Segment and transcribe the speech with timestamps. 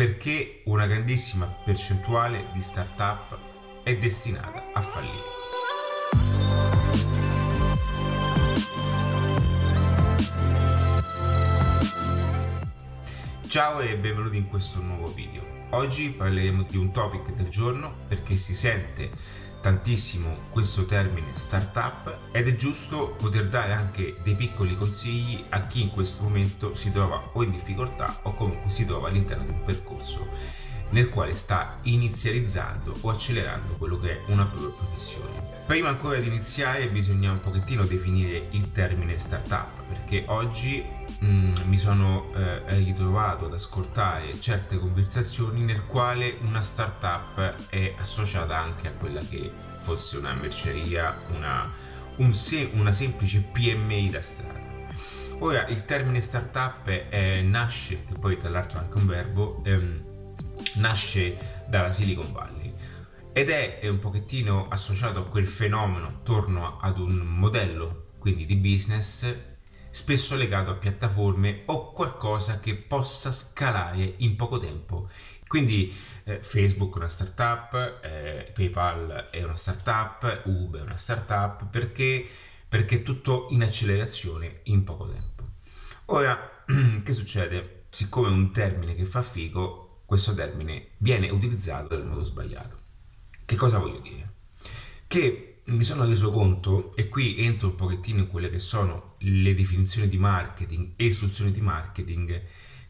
[0.00, 3.38] perché una grandissima percentuale di startup
[3.82, 5.24] è destinata a fallire.
[13.46, 15.42] Ciao e benvenuti in questo nuovo video.
[15.72, 19.10] Oggi parleremo di un topic del giorno perché si sente
[19.60, 25.82] tantissimo questo termine startup ed è giusto poter dare anche dei piccoli consigli a chi
[25.82, 29.64] in questo momento si trova o in difficoltà o comunque si trova all'interno di un
[29.64, 30.28] percorso
[30.90, 35.62] nel quale sta inizializzando o accelerando quello che è una propria professione.
[35.66, 40.84] Prima ancora di iniziare bisogna un pochettino definire il termine startup perché oggi
[41.24, 48.58] mm, mi sono eh, ritrovato ad ascoltare certe conversazioni nel quale una startup è associata
[48.58, 51.70] anche a quella che fosse una merceria, una,
[52.16, 54.58] un se- una semplice PMI da strada.
[55.38, 60.04] Ora il termine startup è, nasce, che poi tra l'altro è anche un verbo, ehm,
[60.74, 62.74] nasce dalla Silicon Valley
[63.32, 69.34] ed è un pochettino associato a quel fenomeno attorno ad un modello quindi di business
[69.90, 75.08] spesso legato a piattaforme o qualcosa che possa scalare in poco tempo
[75.50, 81.66] quindi eh, Facebook è una startup, eh, PayPal è una startup, Uber è una startup
[81.68, 82.24] perché,
[82.68, 85.42] perché è tutto in accelerazione in poco tempo.
[86.04, 86.62] Ora,
[87.02, 87.86] che succede?
[87.88, 92.78] Siccome è un termine che fa figo, questo termine viene utilizzato nel modo sbagliato.
[93.44, 94.32] Che cosa voglio dire?
[95.08, 99.54] Che mi sono reso conto, e qui entro un pochettino in quelle che sono le
[99.54, 102.42] definizioni di marketing e istruzioni di marketing,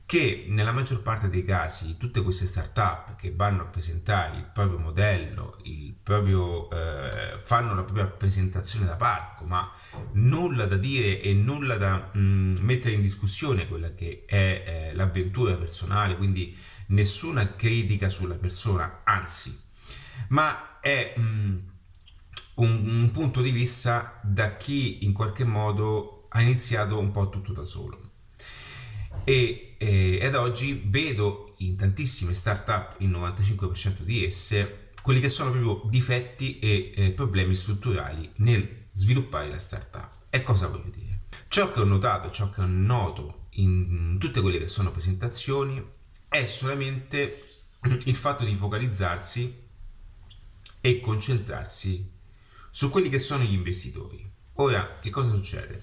[0.06, 4.78] che nella maggior parte dei casi tutte queste start-up che vanno a presentare il proprio
[4.78, 9.70] modello, il proprio, eh, fanno la propria presentazione da parco, ma
[10.14, 14.94] nulla da dire e nulla da mh, mm, mettere in discussione quella che è eh,
[14.94, 19.56] l'avventura personale, quindi nessuna critica sulla persona, anzi,
[20.30, 21.58] ma è mm,
[22.62, 27.52] un, un punto di vista da chi in qualche modo ha iniziato un po' tutto
[27.52, 28.08] da solo.
[29.24, 35.50] E, eh, ed oggi vedo in tantissime start-up, il 95% di esse, quelli che sono
[35.50, 40.10] proprio difetti e eh, problemi strutturali nel sviluppare la startup.
[40.30, 41.20] E cosa voglio dire?
[41.48, 45.82] Ciò che ho notato, ciò che ho noto in tutte quelle che sono presentazioni
[46.28, 47.42] è solamente
[48.04, 49.68] il fatto di focalizzarsi
[50.80, 52.18] e concentrarsi
[52.70, 54.28] su quelli che sono gli investitori.
[54.54, 55.82] Ora, che cosa succede?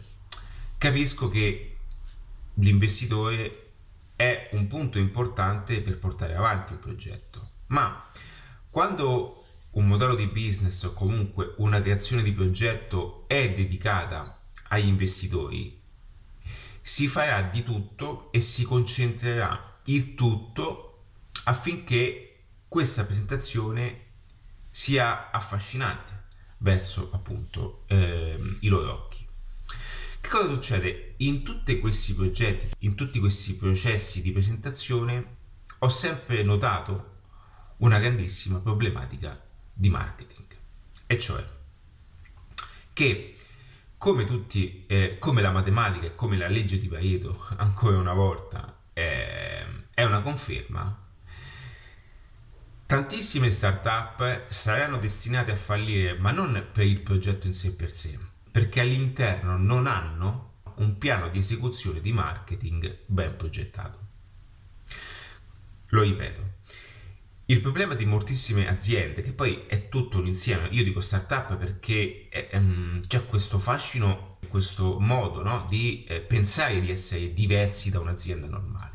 [0.77, 1.77] Capisco che
[2.55, 3.71] l'investitore
[4.15, 8.09] è un punto importante per portare avanti un progetto, ma
[8.69, 15.79] quando un modello di business o comunque una creazione di progetto è dedicata agli investitori,
[16.81, 21.03] si farà di tutto e si concentrerà il tutto
[21.43, 24.05] affinché questa presentazione
[24.69, 26.17] sia affascinante
[26.59, 29.25] verso appunto eh, i loro occhi.
[30.19, 31.13] Che cosa succede?
[31.17, 35.35] In tutti questi progetti, in tutti questi processi di presentazione
[35.79, 37.15] ho sempre notato
[37.77, 39.39] una grandissima problematica
[39.71, 40.45] di marketing,
[41.05, 41.45] e cioè
[42.93, 43.35] che
[43.97, 48.75] come tutti, eh, come la matematica e come la legge di Pareto, ancora una volta,
[48.93, 51.05] eh, è una conferma.
[52.87, 58.17] Tantissime start-up saranno destinate a fallire, ma non per il progetto in sé per sé,
[58.49, 63.99] perché all'interno non hanno un piano di esecuzione di marketing ben progettato.
[65.87, 66.41] Lo ripeto,
[67.47, 72.27] il problema di moltissime aziende, che poi è tutto un insieme, io dico startup perché
[72.29, 77.99] è, um, c'è questo fascino, questo modo no, di eh, pensare di essere diversi da
[77.99, 78.86] un'azienda normale.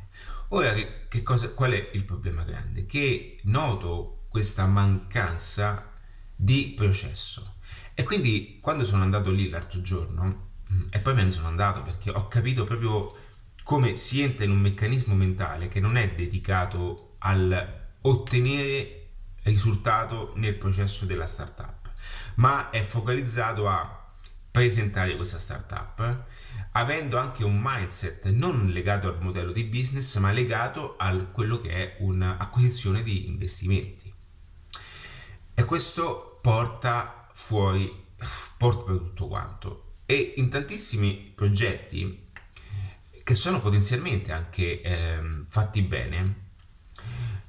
[0.55, 2.85] Ora, che, che cosa, qual è il problema grande?
[2.85, 5.93] Che noto questa mancanza
[6.37, 7.55] di processo.
[7.95, 11.83] E quindi quando sono andato lì l'altro giorno, mm, e poi me ne sono andato
[11.83, 13.17] perché ho capito proprio
[13.63, 19.09] come si entra in un meccanismo mentale che non è dedicato al ottenere
[19.45, 21.91] risultato nel processo della startup,
[22.35, 24.13] ma è focalizzato a
[24.51, 26.25] presentare questa startup,
[26.73, 31.71] avendo anche un mindset non legato al modello di business, ma legato a quello che
[31.71, 34.13] è un'acquisizione di investimenti.
[35.55, 37.91] E questo porta fuori,
[38.57, 39.93] porta tutto quanto.
[40.07, 42.31] E in tantissimi progetti
[43.23, 46.41] che sono potenzialmente anche eh, fatti bene,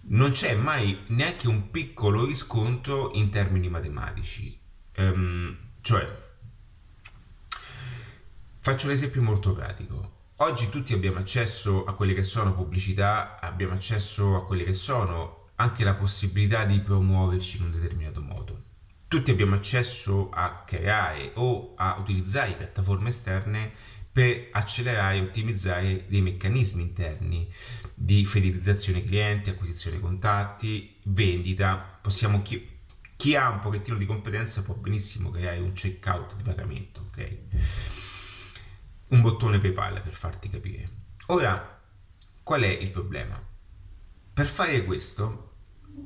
[0.05, 4.59] non c'è mai neanche un piccolo riscontro in termini matematici.
[4.97, 6.22] Um, cioè,
[8.63, 10.29] Faccio un esempio molto pratico.
[10.37, 15.49] oggi tutti abbiamo accesso a quelle che sono pubblicità, abbiamo accesso a quelle che sono
[15.55, 18.61] anche la possibilità di promuoverci in un determinato modo.
[19.09, 23.69] Tutti abbiamo accesso a creare o a utilizzare piattaforme esterne
[24.09, 27.51] per accelerare e ottimizzare dei meccanismi interni
[27.93, 31.99] di fidelizzazione clienti, acquisizione contatti, vendita.
[32.01, 32.65] Possiamo chi,
[33.17, 37.37] chi ha un pochettino di competenza può benissimo creare un checkout di pagamento, ok?
[39.13, 40.89] Un bottone PayPal per farti capire.
[41.27, 41.79] Ora,
[42.41, 43.39] qual è il problema?
[44.33, 45.51] Per fare questo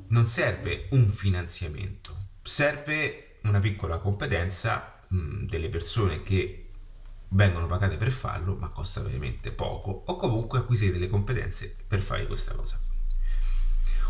[0.08, 6.68] non serve un finanziamento, serve una piccola competenza mh, delle persone che
[7.28, 12.26] vengono pagate per farlo, ma costa veramente poco, o comunque acquisire delle competenze per fare
[12.26, 12.78] questa cosa.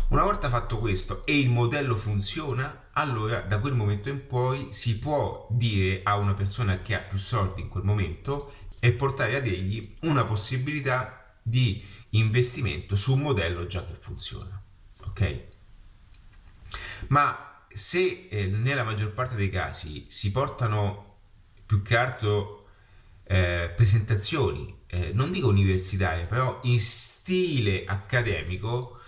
[0.09, 4.99] Una volta fatto questo e il modello funziona, allora da quel momento in poi si
[4.99, 9.45] può dire a una persona che ha più soldi in quel momento e portare ad
[9.45, 14.61] egli una possibilità di investimento su un modello già che funziona.
[15.05, 15.39] Ok?
[17.07, 21.17] Ma se eh, nella maggior parte dei casi si portano
[21.65, 22.67] più che altro
[23.23, 28.99] eh, presentazioni, eh, non dico universitarie, però in stile accademico,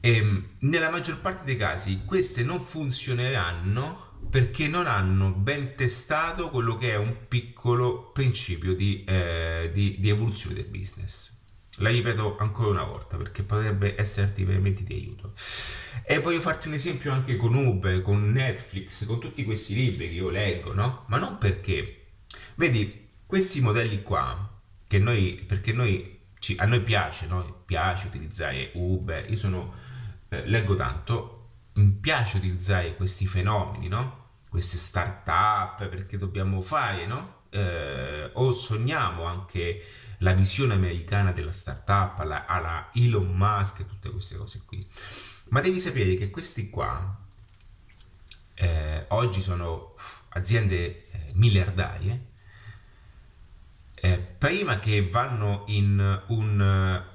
[0.00, 6.76] ehm, nella maggior parte dei casi queste non funzioneranno perché non hanno ben testato quello
[6.76, 11.30] che è un piccolo principio di, eh, di, di evoluzione del business.
[11.76, 15.32] La ripeto ancora una volta perché potrebbe esserti veramente di aiuto.
[16.04, 20.14] E voglio farti un esempio anche con Uber, con Netflix, con tutti questi libri che
[20.14, 21.04] io leggo, no?
[21.08, 22.06] Ma non perché.
[22.56, 27.62] Vedi, questi modelli qua, che noi, perché noi, ci, a noi piace, no?
[27.64, 29.72] Piace utilizzare Uber, io sono,
[30.28, 31.39] eh, leggo tanto,
[32.00, 34.28] piace utilizzare questi fenomeni, no?
[34.48, 37.38] Queste start-up, perché dobbiamo fare, no?
[37.50, 39.84] Eh, o sogniamo anche
[40.18, 44.86] la visione americana della startup, alla, alla Elon Musk e tutte queste cose qui.
[45.50, 47.18] Ma devi sapere che questi qua
[48.54, 49.94] eh, oggi sono
[50.30, 52.28] aziende eh, miliardarie.
[53.94, 57.08] Eh, prima che vanno in un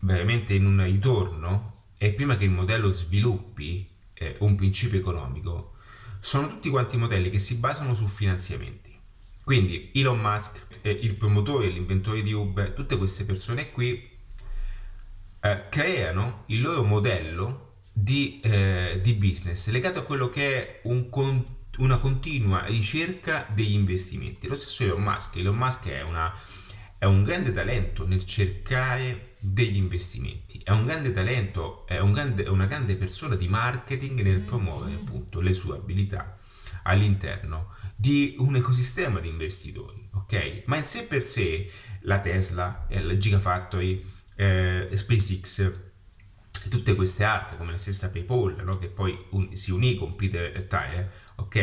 [0.00, 5.74] veramente in un ritorno e prima che il modello sviluppi eh, un principio economico,
[6.20, 8.96] sono tutti quanti modelli che si basano su finanziamenti.
[9.42, 14.08] Quindi Elon Musk, eh, il promotore l'inventore di Uber, tutte queste persone qui
[15.40, 21.08] eh, creano il loro modello di, eh, di, business legato a quello che è un
[21.08, 21.44] con,
[21.78, 24.46] una continua ricerca degli investimenti.
[24.46, 25.36] Lo stesso Elon Musk.
[25.36, 26.32] Elon Musk è, una,
[26.98, 32.44] è un grande talento nel cercare degli investimenti, è un grande talento, è, un grande,
[32.44, 36.36] è una grande persona di marketing nel promuovere appunto le sue abilità
[36.82, 40.62] all'interno di un ecosistema di investitori, ok?
[40.66, 41.70] Ma in sé per sé
[42.02, 44.04] la Tesla, la Gigafactory,
[44.36, 45.58] eh, SpaceX
[46.64, 48.78] e tutte queste altre, come la stessa PayPal, no?
[48.78, 51.56] che poi un, si unì con Peter Tyler, ok?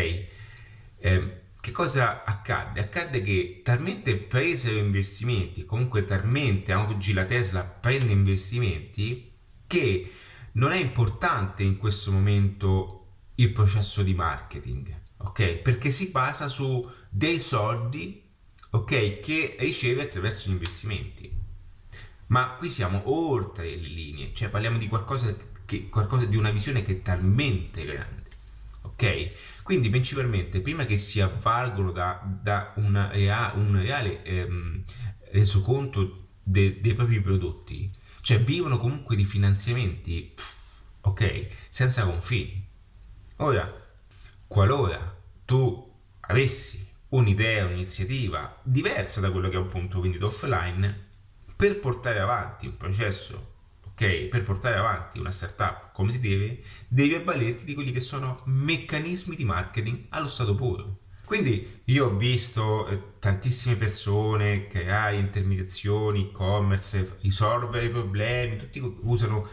[0.98, 2.80] Eh, che cosa accadde?
[2.80, 9.32] Accadde che talmente presero investimenti, comunque talmente oggi la Tesla prende investimenti,
[9.66, 10.12] che
[10.54, 15.58] non è importante in questo momento il processo di marketing ok?
[15.58, 18.24] Perché si basa su dei soldi,
[18.72, 19.20] ok?
[19.20, 21.32] Che riceve attraverso gli investimenti.
[22.28, 25.36] Ma qui siamo oltre le linee, cioè parliamo di qualcosa,
[25.66, 28.25] che, qualcosa di una visione che è talmente grande,
[28.96, 29.62] ok?
[29.62, 33.12] Quindi principalmente prima che si avvalgono da, da una
[33.56, 34.84] un reale ehm,
[35.32, 40.34] resoconto de, dei propri prodotti, cioè vivono comunque di finanziamenti,
[41.02, 41.48] ok?
[41.70, 42.66] Senza confini.
[43.38, 43.72] Ora,
[44.48, 51.04] qualora tu avessi un'idea, un'iniziativa diversa da quello che è un punto vendita offline,
[51.56, 53.55] per portare avanti un processo,
[53.96, 54.28] ok?
[54.28, 59.36] Per portare avanti una startup come si deve, devi avvalerti di quelli che sono meccanismi
[59.36, 61.00] di marketing allo stato puro.
[61.24, 69.48] Quindi io ho visto eh, tantissime persone creare intermediazioni, e-commerce, risolvere i problemi, tutti usano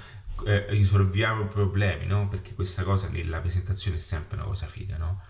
[0.44, 2.28] eh, risolviamo problemi, no?
[2.28, 5.22] Perché questa cosa nella presentazione è sempre una cosa figa, no?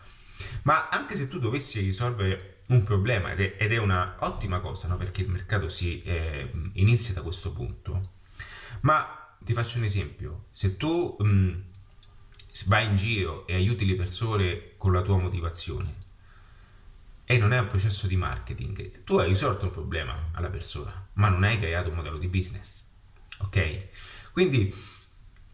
[0.63, 4.89] Ma anche se tu dovessi risolvere un problema, ed è, ed è una ottima cosa,
[4.89, 4.97] no?
[4.97, 8.11] perché il mercato si eh, inizia da questo punto,
[8.81, 11.61] ma ti faccio un esempio, se tu mh, mm,
[12.67, 16.01] vai in giro e aiuti le persone con la tua motivazione,
[17.25, 21.29] e non è un processo di marketing, tu hai risolto un problema alla persona, ma
[21.29, 22.83] non hai creato un modello di business.
[23.39, 23.89] Ok?
[24.33, 24.75] Quindi,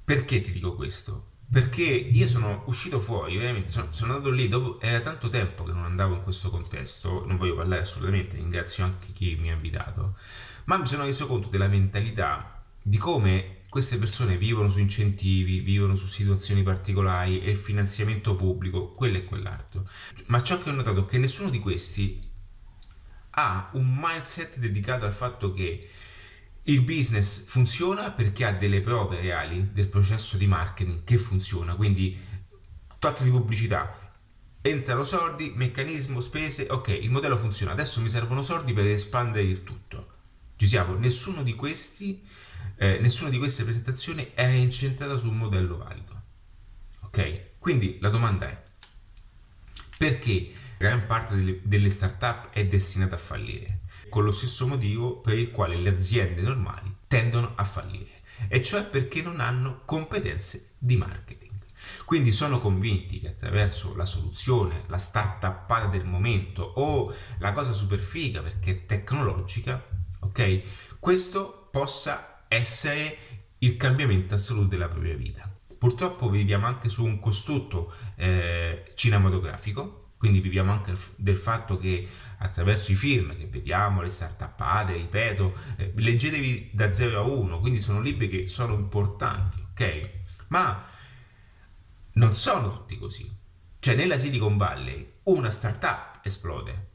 [0.05, 1.29] perché ti dico questo?
[1.51, 5.73] perché io sono uscito fuori, veramente, sono, sono, andato lì, dopo, era tanto tempo che
[5.73, 10.17] non andavo in questo contesto, non voglio parlare assolutamente, ringrazio anche chi mi ha invitato,
[10.65, 12.58] ma mi sono reso conto della mentalità,
[12.89, 18.93] di come queste persone vivono su incentivi, vivono su situazioni particolari e il finanziamento pubblico,
[18.93, 19.87] quello e quell'altro.
[20.27, 22.19] Ma ciò che ho notato è che nessuno di questi
[23.31, 25.91] ha un mindset dedicato al fatto che
[26.63, 32.19] il business funziona perché ha delle prove reali del processo di marketing che funziona, quindi
[32.99, 34.15] tot di pubblicità,
[34.63, 39.63] entrano soldi, meccanismo, spese, ok, il modello funziona, adesso mi servono soldi per espandere il
[39.63, 40.15] tutto.
[40.57, 42.25] Ci siamo, nessuno di questi,
[42.79, 46.23] eh, nessuna di queste presentazioni è incentrata su un modello valido.
[47.01, 47.59] Ok?
[47.59, 48.63] Quindi la domanda è
[49.99, 53.81] perché gran parte delle, delle start-up è destinata a fallire?
[54.09, 58.85] con lo stesso motivo per il quale le aziende normali tendono a fallire, e cioè
[58.85, 61.47] perché non hanno competenze di marketing.
[62.05, 68.01] Quindi sono convinti che attraverso la soluzione, la start-up del momento o la cosa super
[68.01, 69.83] figa perché è tecnologica,
[70.21, 70.63] ok?
[70.99, 73.19] Questo possa essere
[73.59, 75.51] il cambiamento assoluto della propria vita.
[75.79, 82.91] Purtroppo viviamo anche su un costrutto eh, cinematografico quindi viviamo anche del fatto che attraverso
[82.91, 88.01] i film che vediamo, le startuppate, ripeto, eh, leggetevi da 0 a 1, quindi sono
[88.01, 90.11] libri che sono importanti, ok?
[90.49, 90.85] Ma
[92.15, 93.33] non sono tutti così.
[93.79, 96.87] Cioè nella Silicon Valley una startup esplode.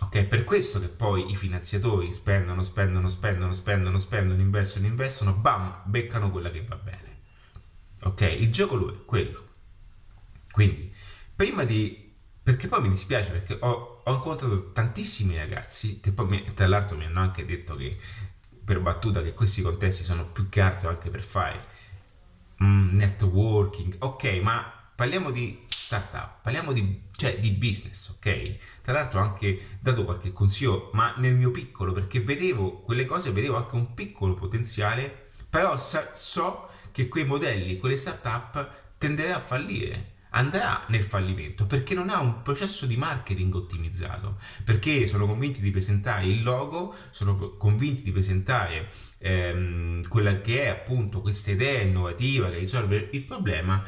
[0.00, 5.82] Ok, per questo che poi i finanziatori spendono, spendono, spendono, spendono, spendono, investono, investono, bam,
[5.84, 7.20] beccano quella che va bene.
[8.02, 9.48] Ok, il gioco è quello.
[10.50, 10.92] Quindi,
[11.34, 12.04] prima di
[12.44, 16.94] perché poi mi dispiace perché ho, ho incontrato tantissimi ragazzi che poi mi, tra l'altro
[16.94, 17.98] mi hanno anche detto che
[18.62, 21.66] per battuta che questi contesti sono più che altro anche per fare
[22.62, 28.56] mm, networking, ok, ma parliamo di startup, parliamo di, cioè, di business, ok?
[28.82, 33.30] Tra l'altro ho anche dato qualche consiglio, ma nel mio piccolo, perché vedevo quelle cose,
[33.30, 40.12] vedevo anche un piccolo potenziale, però so che quei modelli, quelle startup tenderanno a fallire
[40.34, 45.70] andrà nel fallimento perché non ha un processo di marketing ottimizzato, perché sono convinti di
[45.70, 52.50] presentare il logo, sono convinti di presentare ehm, quella che è appunto questa idea innovativa
[52.50, 53.82] che risolve il problema,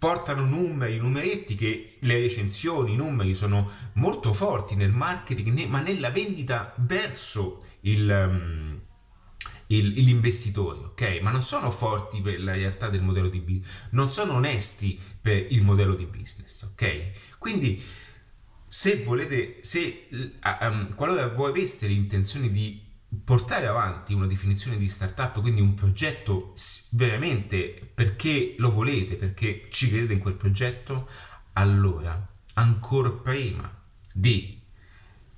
[0.00, 6.10] portano numeri, numeretti che le recensioni, i numeri sono molto forti nel marketing, ma nella
[6.10, 8.28] vendita verso il...
[8.28, 8.80] Um,
[9.66, 11.20] il, l'investitore, ok?
[11.22, 15.46] Ma non sono forti per la realtà del modello di business, non sono onesti per
[15.50, 17.38] il modello di business, ok?
[17.38, 17.80] Quindi
[18.66, 20.08] se volete, se
[20.60, 22.89] um, qualora voi aveste l'intenzione di
[23.24, 26.54] portare avanti una definizione di startup, quindi un progetto
[26.90, 31.08] veramente perché lo volete, perché ci credete in quel progetto,
[31.54, 33.70] allora ancora prima
[34.12, 34.60] di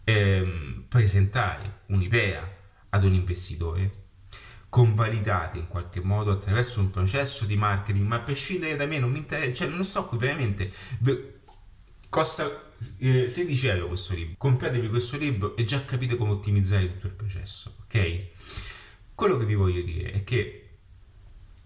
[0.04, 2.60] ehm, presentare un'idea
[2.90, 4.00] ad un investitore,
[4.68, 9.10] convalidati in qualche modo attraverso un processo di marketing, ma a prescindere da me non
[9.10, 10.72] mi interessa, cioè non sto qui veramente,
[12.08, 17.06] costa eh, 16 euro questo libro, compratevi questo libro e già capite come ottimizzare tutto
[17.06, 18.26] il processo, ok?
[19.14, 20.62] Quello che vi voglio dire è che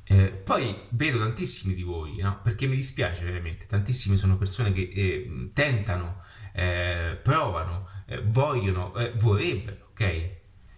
[0.09, 2.41] eh, poi vedo tantissimi di voi, no?
[2.43, 9.13] perché mi dispiace veramente, tantissimi sono persone che eh, tentano, eh, provano, eh, vogliono, eh,
[9.17, 10.31] vorrebbero, ok?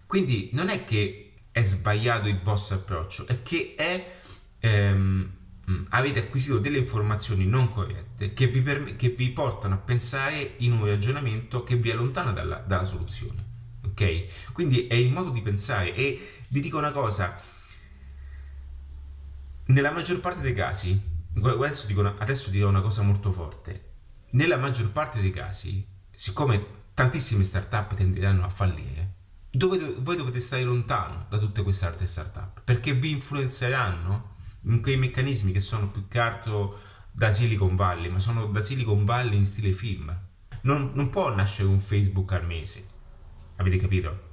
[0.07, 4.15] Quindi non è che è sbagliato il vostro approccio, è che è,
[4.59, 5.31] ehm,
[5.69, 10.55] mm, avete acquisito delle informazioni non corrette che vi, perm- che vi, portano a pensare
[10.57, 13.47] in un ragionamento che vi allontana dalla, dalla soluzione.
[13.85, 14.51] Ok?
[14.53, 17.39] Quindi è il modo di pensare e vi dico una cosa,
[19.65, 20.99] nella maggior parte dei casi,
[21.35, 23.87] adesso, una, adesso dirò una cosa molto forte,
[24.31, 29.13] nella maggior parte dei casi, siccome tantissime start-up tenderanno a fallire,
[29.51, 34.97] dove, voi dovete stare lontano da tutte queste altre startup perché vi influenzeranno in quei
[34.97, 36.79] meccanismi che sono più che altro
[37.11, 40.15] da Silicon Valley, ma sono da Silicon Valley in stile film.
[40.61, 42.85] Non, non può nascere un Facebook al mese,
[43.55, 44.27] avete capito?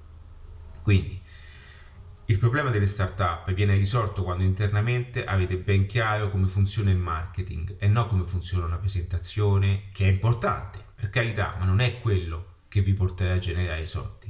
[0.83, 1.21] Quindi
[2.29, 7.77] il problema delle startup viene risolto quando internamente avete ben chiaro come funziona il marketing
[7.79, 12.55] e non come funziona una presentazione, che è importante, per carità, ma non è quello
[12.69, 14.27] che vi porterà a generare i soldi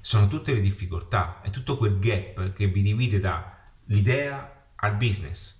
[0.00, 5.58] sono tutte le difficoltà, è tutto quel gap che vi divide dall'idea al business.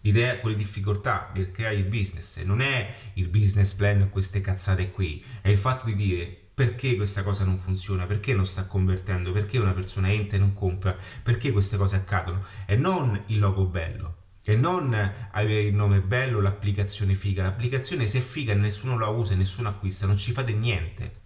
[0.00, 5.24] L'idea, quelle difficoltà di creare il business, non è il business plan, queste cazzate qui,
[5.40, 9.58] è il fatto di dire perché questa cosa non funziona, perché non sta convertendo, perché
[9.58, 14.16] una persona entra e non compra, perché queste cose accadono, e non il logo bello,
[14.42, 14.92] e non
[15.30, 17.44] avere il nome bello, l'applicazione figa.
[17.44, 21.20] L'applicazione se è figa nessuno la usa, nessuno acquista, non ci fate niente.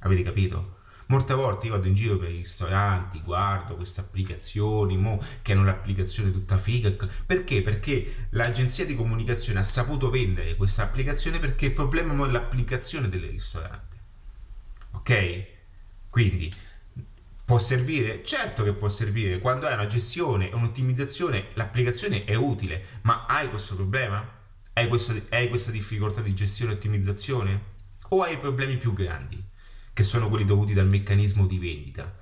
[0.00, 0.75] Avete capito?
[1.08, 5.64] Molte volte io vado in giro per i ristoranti, guardo queste applicazioni, mo, che hanno
[5.64, 6.90] l'applicazione tutta figa.
[7.24, 7.62] Perché?
[7.62, 13.22] Perché l'agenzia di comunicazione ha saputo vendere questa applicazione perché il problema è l'applicazione del
[13.22, 13.96] ristorante.
[14.92, 15.46] Ok?
[16.10, 16.52] Quindi
[17.44, 18.24] può servire?
[18.24, 19.38] Certo che può servire.
[19.38, 24.28] Quando hai una gestione e un'ottimizzazione, l'applicazione è utile, ma hai questo problema?
[24.72, 27.60] Hai, questo, hai questa difficoltà di gestione e ottimizzazione?
[28.08, 29.54] O hai problemi più grandi?
[29.96, 32.14] Che sono quelli dovuti dal meccanismo di vendita.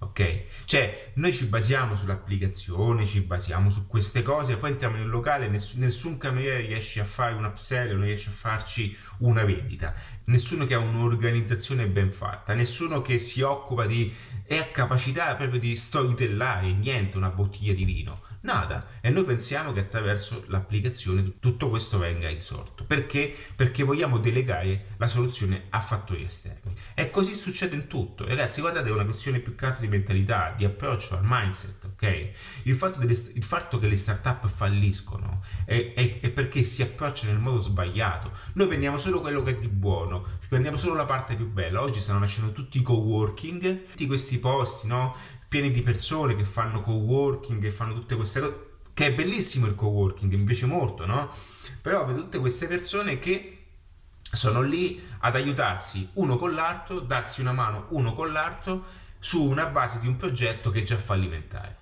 [0.00, 0.64] Ok?
[0.64, 5.76] Cioè, noi ci basiamo sull'applicazione, ci basiamo su queste cose, poi entriamo nel locale, ness-
[5.76, 10.74] nessun cameriere riesce a fare un upsell, non riesce a farci una vendita, nessuno che
[10.74, 14.12] ha un'organizzazione ben fatta, nessuno che si occupa di
[14.44, 18.31] e ha capacità proprio di storytellare, niente, una bottiglia di vino.
[18.42, 18.86] Nada.
[19.00, 22.84] E noi pensiamo che attraverso l'applicazione tutto questo venga risolto.
[22.84, 23.34] Perché?
[23.54, 26.74] Perché vogliamo delegare la soluzione a fattori esterni.
[26.94, 28.26] E così succede in tutto.
[28.26, 32.30] Ragazzi, guardate, è una questione più che altro di mentalità, di approccio al mindset, ok?
[32.64, 37.32] Il fatto, delle, il fatto che le start-up falliscono è, è, è, perché si approcciano
[37.32, 38.32] nel modo sbagliato.
[38.54, 41.80] Noi prendiamo solo quello che è di buono, prendiamo solo la parte più bella.
[41.80, 45.14] Oggi stanno nascendo tutti i co-working, tutti questi posti, no?
[45.52, 49.74] Pieni di persone che fanno co-working, e fanno tutte queste cose, che è bellissimo il
[49.74, 51.30] co-working, piace molto, no?
[51.82, 53.66] Però vedo tutte queste persone che
[54.22, 58.82] sono lì ad aiutarsi uno con l'altro, darsi una mano uno con l'altro
[59.18, 61.76] su una base di un progetto che è già fallimentare.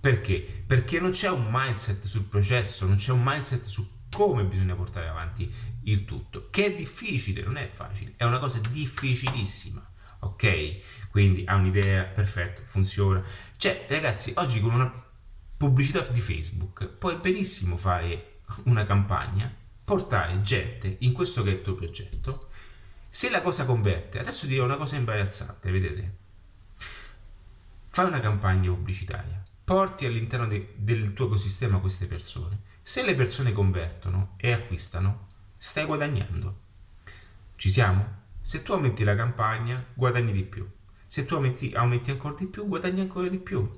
[0.00, 0.64] Perché?
[0.66, 5.08] Perché non c'è un mindset sul processo, non c'è un mindset su come bisogna portare
[5.08, 5.52] avanti
[5.84, 9.89] il tutto, che è difficile, non è facile, è una cosa difficilissima
[10.20, 11.08] ok?
[11.10, 13.22] Quindi ha un'idea, perfetto, funziona.
[13.56, 15.08] Cioè, ragazzi, oggi con una
[15.56, 19.52] pubblicità di Facebook puoi benissimo fare una campagna,
[19.84, 22.48] portare gente in questo che è il tuo progetto.
[23.08, 26.16] Se la cosa converte, adesso dirò una cosa imbarazzante, vedete?
[27.88, 32.60] Fai una campagna pubblicitaria, porti all'interno de- del tuo ecosistema queste persone.
[32.82, 35.28] Se le persone convertono e acquistano,
[35.58, 36.60] stai guadagnando.
[37.56, 38.19] Ci siamo?
[38.40, 40.68] Se tu aumenti la campagna, guadagni di più.
[41.06, 43.68] Se tu aumenti, aumenti ancora di più, guadagni ancora di più.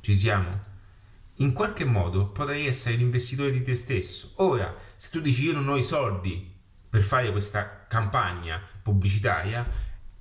[0.00, 0.66] Ci siamo?
[1.36, 4.32] In qualche modo potrai essere l'investitore di te stesso.
[4.36, 6.56] Ora, se tu dici io non ho i soldi
[6.88, 9.66] per fare questa campagna pubblicitaria,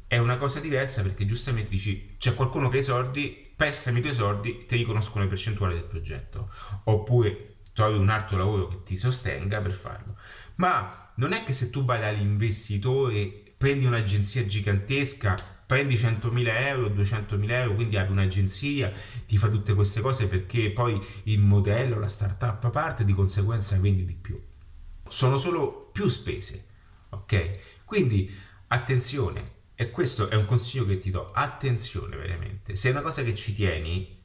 [0.07, 4.01] è una cosa diversa perché giustamente dici c'è qualcuno che ha i soldi, prestami i
[4.01, 6.51] tuoi soldi, ti riconosco una percentuale del progetto.
[6.85, 10.17] Oppure trovi un altro lavoro che ti sostenga per farlo.
[10.55, 17.51] Ma non è che se tu vai dall'investitore, prendi un'agenzia gigantesca, prendi 100.000 euro, 200.000
[17.51, 18.91] euro, quindi apri un'agenzia,
[19.27, 24.05] ti fa tutte queste cose perché poi il modello, la startup parte, di conseguenza vendi
[24.05, 24.41] di più.
[25.07, 26.65] Sono solo più spese,
[27.09, 27.59] ok?
[27.85, 28.35] Quindi
[28.69, 33.21] attenzione, e questo è un consiglio che ti do, attenzione veramente, se è una cosa
[33.21, 34.16] che ci tieni,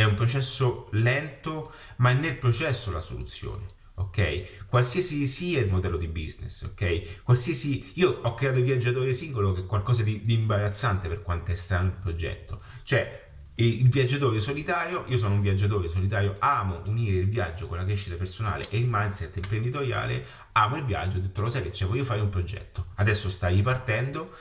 [0.00, 4.66] è un processo lento, ma è nel processo la soluzione ok?
[4.66, 7.22] Qualsiasi sia il modello di business, ok?
[7.22, 7.92] Qualsiasi...
[7.94, 11.54] Io ho creato il viaggiatore singolo che è qualcosa di, di imbarazzante per quanto è
[11.54, 12.60] strano il progetto.
[12.82, 17.84] Cioè, il viaggiatore solitario, io sono un viaggiatore solitario, amo unire il viaggio con la
[17.84, 21.84] crescita personale e il mindset imprenditoriale, amo il viaggio, ho detto lo sai che c'è,
[21.84, 22.86] voglio fare un progetto.
[22.94, 24.34] Adesso sta ripartendo,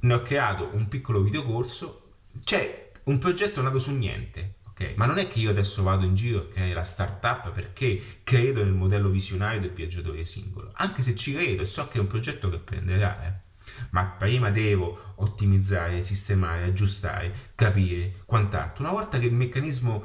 [0.00, 4.94] ne ho creato un piccolo videocorso, c'è un progetto nato su niente, ok?
[4.96, 8.62] Ma non è che io adesso vado in giro a creare la startup perché credo
[8.62, 12.06] nel modello visionario del viaggiatore singolo, anche se ci credo e so che è un
[12.06, 13.42] progetto che prenderà, eh.
[13.90, 18.82] Ma prima devo ottimizzare, sistemare, aggiustare, capire quant'altro.
[18.82, 20.04] Una volta che il meccanismo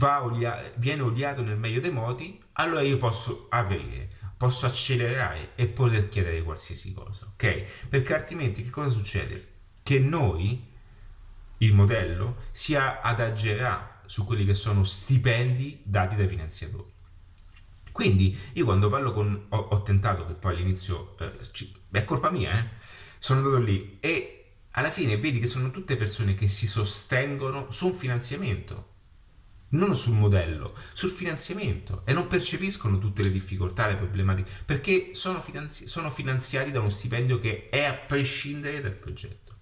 [0.00, 6.08] olia- viene oliato nel meglio dei modi, allora io posso aprire, posso accelerare e poter
[6.08, 7.88] chiedere qualsiasi cosa, ok?
[7.88, 9.48] Perché altrimenti che cosa succede?
[9.82, 10.68] Che noi
[11.62, 16.92] il modello si adagerà su quelli che sono stipendi dati dai finanziatori.
[17.92, 19.46] Quindi io quando parlo con...
[19.48, 21.16] ho, ho tentato che poi all'inizio...
[21.18, 22.68] Eh, ci, è colpa mia, eh?
[23.18, 24.36] Sono andato lì e
[24.72, 28.88] alla fine vedi che sono tutte persone che si sostengono su un finanziamento,
[29.70, 35.40] non sul modello, sul finanziamento e non percepiscono tutte le difficoltà, le problematiche, perché sono,
[35.40, 39.56] finanzi- sono finanziati da uno stipendio che è a prescindere dal progetto.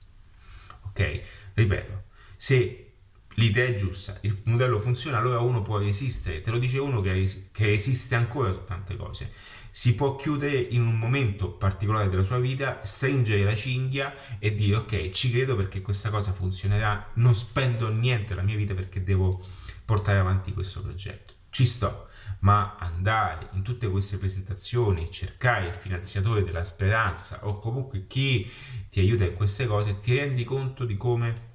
[0.82, 1.22] Ok?
[1.58, 2.04] Ripeto,
[2.36, 2.92] se
[3.34, 6.40] l'idea è giusta, il modello funziona, allora uno può resistere.
[6.40, 9.32] Te lo dice uno che, che resiste ancora su tante cose.
[9.70, 14.76] Si può chiudere in un momento particolare della sua vita, stringere la cinghia e dire
[14.76, 19.44] ok, ci credo perché questa cosa funzionerà, non spendo niente della mia vita perché devo
[19.84, 21.34] portare avanti questo progetto.
[21.50, 22.08] ci sto,
[22.40, 28.48] ma andare in tutte queste presentazioni cercare il finanziatore della speranza o comunque chi
[28.90, 31.47] ti aiuta in queste cose, ti rendi conto di come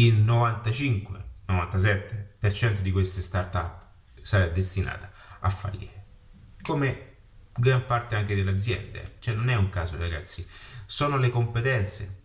[0.00, 3.82] il 95-97% di queste startup
[4.22, 6.04] sarà destinata a fallire.
[6.62, 7.08] Come
[7.52, 10.46] gran parte anche delle aziende, cioè non è un caso ragazzi,
[10.86, 12.22] sono le competenze,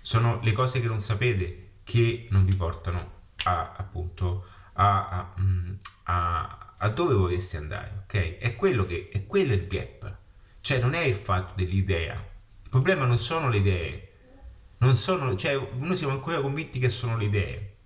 [0.00, 5.74] sono le cose che non sapete che non vi portano a, appunto a, a, mm,
[6.04, 8.38] a, dove vorreste andare, ok?
[8.38, 10.16] È quello che è quello il gap,
[10.60, 14.11] cioè non è il fatto dell'idea, il problema non sono le idee,
[14.82, 17.76] non sono, cioè noi siamo ancora convinti che sono le idee,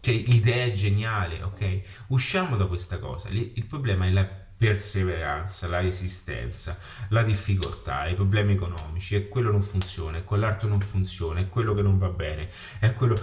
[0.00, 1.80] cioè l'idea è geniale, ok?
[2.08, 6.78] Usciamo da questa cosa, il problema è la perseveranza, la resistenza,
[7.08, 11.74] la difficoltà, i problemi economici, e quello non funziona, e quell'altro non funziona, è quello
[11.74, 13.16] che non va bene, è quello...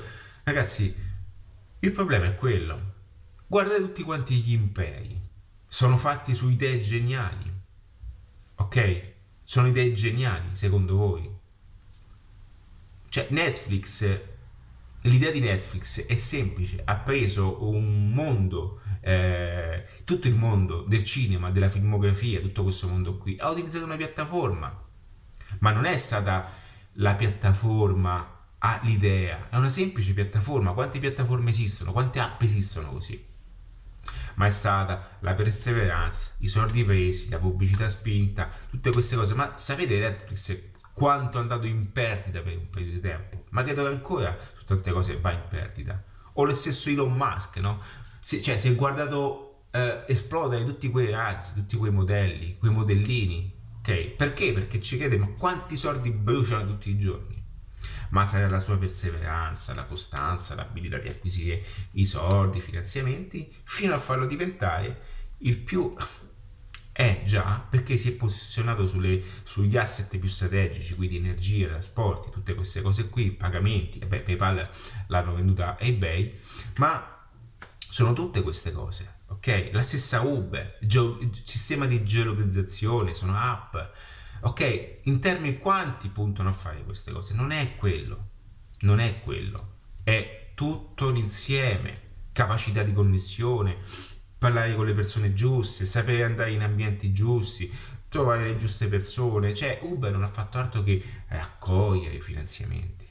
[0.44, 0.94] Ragazzi,
[1.80, 2.92] il problema è quello.
[3.48, 5.18] Guardate tutti quanti gli imperi,
[5.66, 7.50] sono fatti su idee geniali,
[8.56, 9.14] ok?
[9.44, 11.42] Sono idee geniali, secondo voi?
[13.14, 14.22] Cioè, Netflix,
[15.02, 21.52] l'idea di Netflix è semplice, ha preso un mondo eh, tutto il mondo del cinema,
[21.52, 24.84] della filmografia, tutto questo mondo qui, ha utilizzato una piattaforma,
[25.60, 26.54] ma non è stata
[26.94, 30.74] la piattaforma a l'idea, è una semplice piattaforma.
[30.74, 31.92] Quante piattaforme esistono?
[31.92, 33.24] Quante app esistono così?
[34.38, 39.36] Ma è stata la perseveranza, i soldi presi, la pubblicità spinta, tutte queste cose.
[39.36, 43.44] Ma sapete Netflix quanto è andato in perdita per un periodo di tempo?
[43.50, 46.02] Ma credo che ancora su tante cose va in perdita.
[46.34, 47.82] O lo stesso Elon Musk, no?
[48.20, 53.52] si, cioè, si è guardato eh, esplodere tutti quei razzi, tutti quei modelli, quei modellini.
[53.80, 54.12] Ok?
[54.12, 54.54] Perché?
[54.54, 57.42] Perché ci crede, ma quanti soldi bruciano tutti i giorni?
[58.10, 63.94] Ma sarà la sua perseveranza, la costanza, l'abilità di acquisire i soldi, i finanziamenti, fino
[63.94, 65.94] a farlo diventare il più
[66.94, 72.54] è già perché si è posizionato sulle, sugli asset più strategici, quindi energia, trasporti, tutte
[72.54, 74.70] queste cose qui, pagamenti, e beh, PayPal
[75.08, 76.32] l'hanno venduta a eBay,
[76.78, 77.28] ma
[77.78, 79.70] sono tutte queste cose, ok?
[79.72, 83.76] La stessa Uber, il sistema di geolocalizzazione, sono app,
[84.42, 85.00] ok?
[85.04, 87.34] In termini quanti puntano a fare queste cose?
[87.34, 88.30] Non è quello,
[88.82, 92.02] non è quello, è tutto l'insieme,
[92.34, 93.78] capacità di connessione,
[94.44, 97.72] parlare con le persone giuste, sapere andare in ambienti giusti,
[98.10, 103.08] trovare le giuste persone, cioè Uber non ha fatto altro che raccogliere i finanziamenti,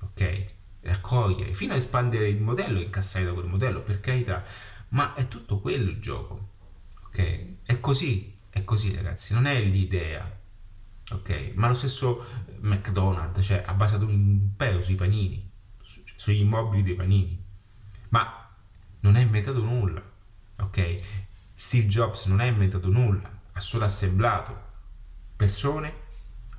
[0.00, 0.44] ok?
[0.82, 4.44] raccogliere, fino a espandere il modello e incassare da quel modello, per carità,
[4.90, 6.50] ma è tutto quello il gioco,
[7.06, 7.44] ok?
[7.64, 10.38] È così, è così ragazzi, non è l'idea,
[11.10, 11.50] ok?
[11.54, 12.24] Ma lo stesso
[12.60, 15.50] McDonald's, cioè ha basato un impero sui panini,
[15.82, 17.44] su, cioè, sugli immobili dei panini,
[18.10, 18.48] ma
[19.00, 20.09] non ha inventato nulla,
[20.60, 21.00] ok?
[21.54, 24.68] Steve Jobs non ha inventato nulla, ha solo assemblato
[25.36, 26.08] persone,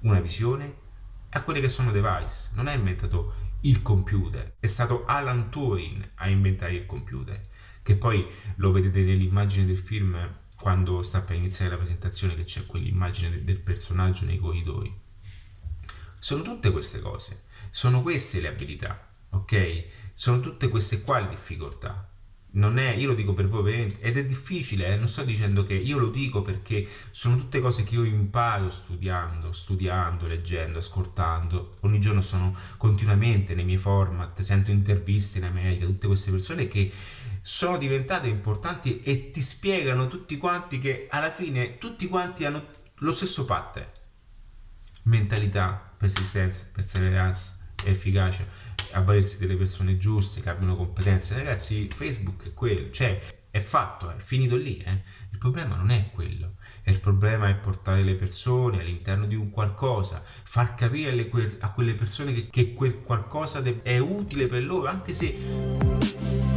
[0.02, 0.76] una visione
[1.30, 4.56] a quelli che sono device, non ha inventato il computer.
[4.60, 7.48] È stato Alan Turing a inventare il computer,
[7.82, 12.66] che poi lo vedete nell'immagine del film quando sta per iniziare la presentazione che c'è
[12.66, 15.00] quell'immagine del personaggio nei corridoi.
[16.20, 19.86] Sono tutte queste cose, sono queste le abilità, ok?
[20.14, 22.11] Sono tutte queste qua le difficoltà
[22.54, 24.98] non è, io lo dico per voi ed è difficile, eh?
[24.98, 29.54] non sto dicendo che io lo dico perché sono tutte cose che io imparo studiando,
[29.54, 31.78] studiando, leggendo, ascoltando.
[31.82, 36.92] Ogni giorno sono continuamente nei miei format, sento interviste in America, tutte queste persone che
[37.42, 43.14] sono diventate importanti e ti spiegano tutti quanti che alla fine tutti quanti hanno lo
[43.14, 43.88] stesso pattern.
[45.04, 48.46] Mentalità, persistenza, perseveranza, efficacia
[48.91, 51.36] avvalersi delle persone giuste che abbiano competenze.
[51.36, 53.19] Ragazzi, Facebook è quello, cioè
[53.51, 54.77] è fatto, è finito lì.
[54.77, 55.01] Eh.
[55.32, 56.56] Il problema non è quello.
[56.84, 62.34] Il problema è portare le persone all'interno di un qualcosa, far capire a quelle persone
[62.34, 66.51] che, che quel qualcosa è utile per loro, anche se